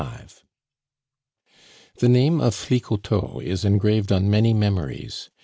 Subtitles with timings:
[0.03, 0.27] "LUCIEN."
[1.99, 5.29] The name of Flicoteaux is engraved on many memories.